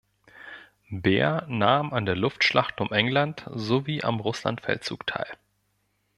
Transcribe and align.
Bär 0.89 1.45
nahm 1.47 1.93
an 1.93 2.07
der 2.07 2.15
Luftschlacht 2.15 2.81
um 2.81 2.91
England 2.91 3.47
sowie 3.53 4.01
am 4.03 4.19
Russlandfeldzug 4.19 5.05
teil. 5.05 5.29